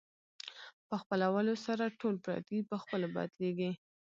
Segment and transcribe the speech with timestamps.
[0.87, 3.71] په خپلولو سره ټول پردي په خپلو بدلېږي.